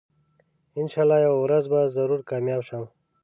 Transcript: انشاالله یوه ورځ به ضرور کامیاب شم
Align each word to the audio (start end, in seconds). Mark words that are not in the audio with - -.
انشاالله 0.79 1.17
یوه 1.25 1.39
ورځ 1.45 1.63
به 1.71 1.79
ضرور 1.95 2.19
کامیاب 2.29 2.61
شم 2.67 2.83